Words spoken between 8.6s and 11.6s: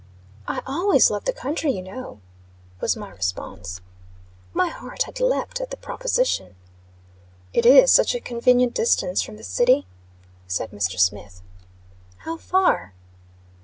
distance from the city," said Mr. Smith.